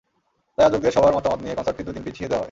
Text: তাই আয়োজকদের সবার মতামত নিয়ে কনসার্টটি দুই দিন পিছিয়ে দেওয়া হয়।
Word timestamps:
তাই 0.55 0.63
আয়োজকদের 0.65 0.95
সবার 0.97 1.15
মতামত 1.17 1.39
নিয়ে 1.43 1.55
কনসার্টটি 1.57 1.83
দুই 1.87 1.93
দিন 1.95 2.03
পিছিয়ে 2.07 2.27
দেওয়া 2.29 2.37
হয়। 2.37 2.39